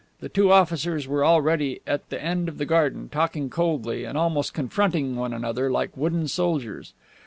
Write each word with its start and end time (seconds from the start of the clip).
The 0.19 0.29
two 0.29 0.51
officers 0.51 1.07
were 1.07 1.23
already 1.23 1.79
at 1.85 2.09
the 2.09 2.19
end 2.19 2.49
of 2.49 2.57
the 2.57 2.65
garden, 2.65 3.07
talking 3.07 3.51
coldly, 3.51 4.03
and 4.03 4.17
almost 4.17 4.51
confronting 4.51 5.15
one 5.15 5.31
another, 5.31 5.69
like 5.69 5.95
wooden 5.95 6.27
soldiers. 6.27 6.93